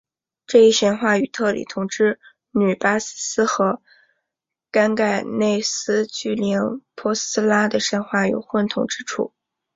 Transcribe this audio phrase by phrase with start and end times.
[0.47, 2.19] 这一神话与特里同之
[2.49, 3.83] 女帕拉斯和
[4.71, 7.13] 癸干忒斯巨灵帕拉
[7.65, 9.31] 斯的神话有混同之处。